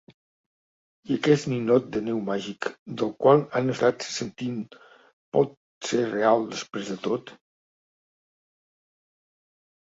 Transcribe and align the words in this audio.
I 1.09 1.15
aquest 1.15 1.49
ninot 1.49 1.89
de 1.95 1.99
neu 2.05 2.21
màgic 2.29 2.67
del 3.01 3.11
qual 3.25 3.43
han 3.59 3.69
estat 3.73 4.07
sentint 4.15 4.79
pot 5.37 5.53
ser 5.91 6.01
real 6.15 6.47
després 6.55 6.91
de 6.95 6.97
tot? 7.11 7.35